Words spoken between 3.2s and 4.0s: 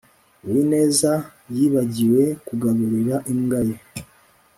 imbwa ye